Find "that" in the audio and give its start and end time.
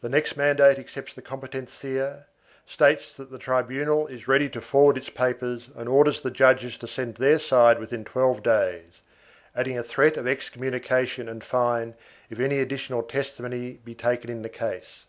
3.16-3.32